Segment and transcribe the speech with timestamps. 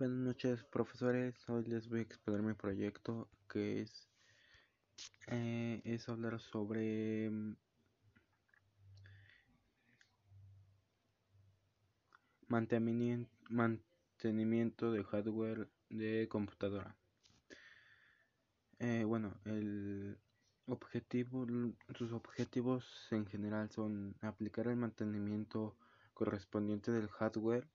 [0.00, 4.08] Buenas noches profesores, hoy les voy a exponer mi proyecto que es,
[5.26, 7.54] eh, es hablar sobre mm,
[12.48, 16.96] mantenimiento, mantenimiento de hardware de computadora.
[18.78, 20.18] Eh, bueno, el
[20.64, 21.46] objetivo,
[21.94, 25.76] sus objetivos en general son aplicar el mantenimiento
[26.14, 27.68] correspondiente del hardware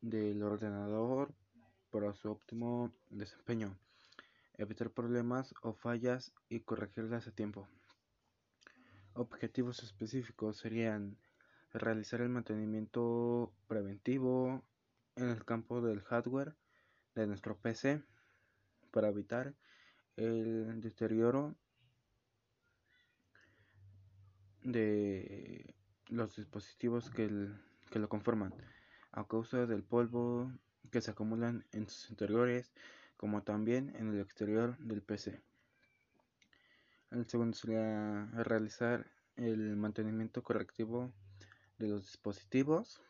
[0.00, 1.32] del ordenador
[1.94, 3.78] para su óptimo desempeño,
[4.54, 7.68] evitar problemas o fallas y corregirlas a tiempo.
[9.12, 11.16] Objetivos específicos serían
[11.72, 14.64] realizar el mantenimiento preventivo
[15.14, 16.56] en el campo del hardware
[17.14, 18.02] de nuestro PC
[18.90, 19.54] para evitar
[20.16, 21.54] el deterioro
[24.62, 25.76] de
[26.08, 27.52] los dispositivos que,
[27.88, 28.52] que lo conforman
[29.12, 30.50] a causa del polvo
[30.90, 32.72] que se acumulan en sus interiores
[33.16, 35.40] como también en el exterior del PC.
[37.10, 41.12] El segundo sería realizar el mantenimiento correctivo
[41.78, 43.00] de los dispositivos,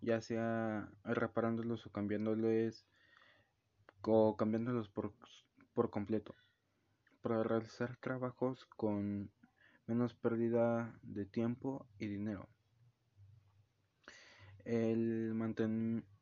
[0.00, 2.86] ya sea reparándolos o cambiándoles
[4.02, 5.12] o cambiándolos por,
[5.74, 6.34] por completo
[7.20, 9.30] para realizar trabajos con
[9.86, 12.48] menos pérdida de tiempo y dinero.
[14.64, 16.19] El mantenimiento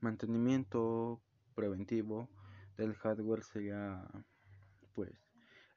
[0.00, 1.20] mantenimiento
[1.54, 2.28] preventivo
[2.76, 4.04] del hardware sería
[4.94, 5.12] pues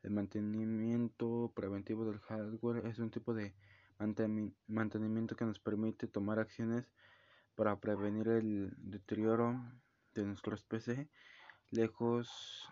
[0.04, 3.54] el mantenimiento preventivo del hardware es un tipo de
[4.68, 6.86] mantenimiento que nos permite tomar acciones
[7.56, 9.60] para prevenir el deterioro
[10.14, 11.10] de nuestros PC
[11.72, 12.70] lejos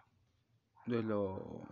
[0.85, 1.65] de lo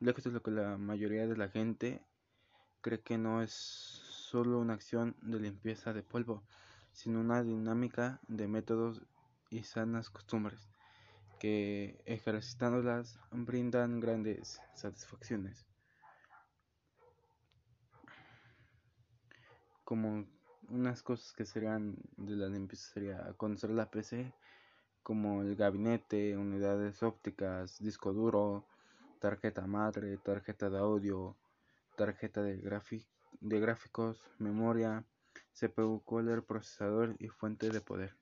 [0.00, 2.02] lejos de lo que la mayoría de la gente
[2.82, 6.44] cree que no es solo una acción de limpieza de polvo
[6.96, 9.02] sino una dinámica de métodos
[9.50, 10.66] y sanas costumbres
[11.38, 15.66] que ejercitándolas brindan grandes satisfacciones.
[19.84, 20.26] Como
[20.70, 24.32] unas cosas que serían de la limpieza sería conocer la PC
[25.02, 28.66] como el gabinete, unidades ópticas, disco duro,
[29.20, 31.36] tarjeta madre, tarjeta de audio,
[31.94, 32.56] tarjeta de,
[33.40, 35.04] de gráficos, memoria,
[35.58, 38.14] CPU, cooler, procesador y fuente de poder.